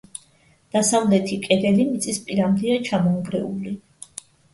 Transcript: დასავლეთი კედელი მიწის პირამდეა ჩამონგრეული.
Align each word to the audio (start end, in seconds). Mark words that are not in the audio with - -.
დასავლეთი 0.77 1.35
კედელი 1.43 1.85
მიწის 1.89 2.19
პირამდეა 2.29 2.79
ჩამონგრეული. 2.89 3.75